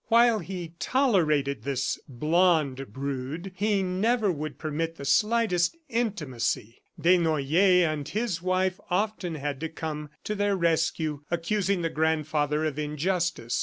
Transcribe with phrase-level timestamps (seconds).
[0.07, 6.81] While he tolerated this blond brood, he never would permit the slightest intimacy.
[6.99, 12.79] Desnoyers and his wife often had to come to their rescue, accusing the grandfather of
[12.79, 13.59] injustice.